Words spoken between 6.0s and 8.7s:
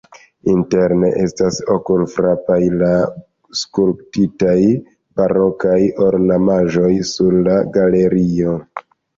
ornamaĵoj sur la galerio.